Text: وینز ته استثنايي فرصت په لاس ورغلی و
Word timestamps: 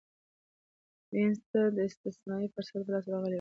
وینز 1.13 1.39
ته 1.49 1.59
استثنايي 1.87 2.47
فرصت 2.53 2.81
په 2.85 2.91
لاس 2.93 3.05
ورغلی 3.07 3.27
و 3.29 3.29